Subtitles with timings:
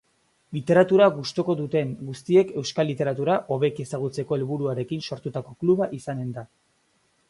[0.57, 6.53] Literatura gustuko duten guztiek euskal literatura hobeki ezagutzeko helburuarekin sortutako kluba izanen da.